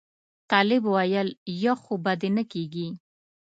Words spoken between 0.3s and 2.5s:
طالب ویل یخ خو به دې نه